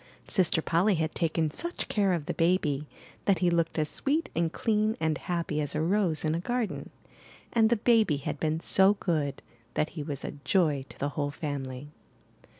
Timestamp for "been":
8.39-8.59